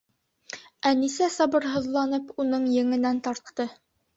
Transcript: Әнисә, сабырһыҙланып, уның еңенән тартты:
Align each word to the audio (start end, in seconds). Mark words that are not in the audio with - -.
Әнисә, 0.91 1.27
сабырһыҙланып, 1.35 2.33
уның 2.45 2.67
еңенән 2.79 3.21
тартты: 3.29 3.69